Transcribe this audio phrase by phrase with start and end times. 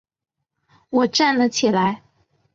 [0.89, 2.01] 我站了起来